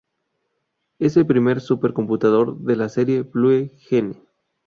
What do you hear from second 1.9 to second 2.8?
computador de